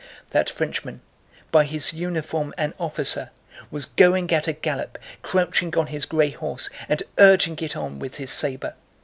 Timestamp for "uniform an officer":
1.93-3.29